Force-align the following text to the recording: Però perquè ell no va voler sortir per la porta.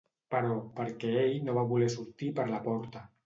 Però 0.35 0.55
perquè 0.79 1.11
ell 1.25 1.45
no 1.49 1.55
va 1.59 1.65
voler 1.73 1.91
sortir 1.97 2.31
per 2.41 2.47
la 2.55 2.63
porta. 2.69 3.05